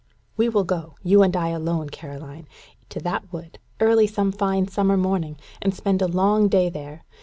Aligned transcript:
"We 0.35 0.49
will 0.49 0.63
go 0.63 0.95
you 1.03 1.21
and 1.21 1.35
I 1.37 1.49
alone, 1.49 1.89
Caroline 1.89 2.47
to 2.89 2.99
that 3.01 3.31
wood, 3.31 3.59
early 3.79 4.07
some 4.07 4.31
fine 4.31 4.67
summer 4.67 4.97
morning, 4.97 5.37
and 5.61 5.75
spend 5.75 6.01
a 6.01 6.07
long 6.07 6.47
day 6.47 6.69
there. 6.69 7.03